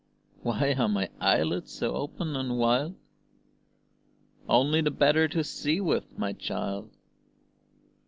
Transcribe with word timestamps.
"Why 0.41 0.73
are 0.73 0.89
my 0.89 1.11
eyelids 1.19 1.71
so 1.71 1.93
open 1.93 2.35
and 2.35 2.57
wild?" 2.57 2.95
Only 4.49 4.81
the 4.81 4.89
better 4.89 5.27
to 5.27 5.43
see 5.43 5.79
with, 5.79 6.17
my 6.17 6.33
child! 6.33 6.89